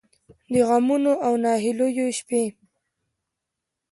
[0.51, 2.43] د غمـونـو او نهـيليو شـپې